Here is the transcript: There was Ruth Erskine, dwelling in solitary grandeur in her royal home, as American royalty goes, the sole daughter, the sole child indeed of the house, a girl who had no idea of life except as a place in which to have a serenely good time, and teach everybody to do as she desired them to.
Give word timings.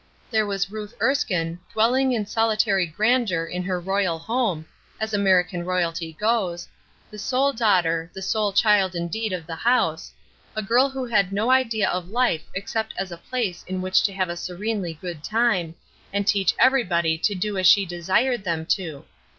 There 0.31 0.47
was 0.47 0.71
Ruth 0.71 0.95
Erskine, 0.99 1.59
dwelling 1.71 2.11
in 2.11 2.25
solitary 2.25 2.87
grandeur 2.87 3.45
in 3.45 3.61
her 3.61 3.79
royal 3.79 4.17
home, 4.17 4.65
as 4.99 5.13
American 5.13 5.63
royalty 5.63 6.13
goes, 6.19 6.67
the 7.11 7.19
sole 7.19 7.53
daughter, 7.53 8.09
the 8.11 8.21
sole 8.23 8.51
child 8.51 8.95
indeed 8.95 9.31
of 9.31 9.45
the 9.45 9.53
house, 9.57 10.11
a 10.55 10.63
girl 10.63 10.89
who 10.89 11.05
had 11.05 11.31
no 11.31 11.51
idea 11.51 11.87
of 11.87 12.09
life 12.09 12.45
except 12.55 12.95
as 12.97 13.11
a 13.11 13.15
place 13.17 13.63
in 13.67 13.79
which 13.79 14.01
to 14.01 14.11
have 14.13 14.29
a 14.29 14.35
serenely 14.35 14.95
good 14.99 15.23
time, 15.23 15.75
and 16.11 16.25
teach 16.25 16.55
everybody 16.57 17.15
to 17.19 17.35
do 17.35 17.59
as 17.59 17.67
she 17.67 17.85
desired 17.85 18.43
them 18.43 18.65
to. 18.65 19.05